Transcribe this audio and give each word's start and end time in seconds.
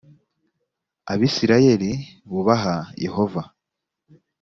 abisirayeli 1.11 1.91
bubaha 2.31 2.75
yehova. 3.03 3.41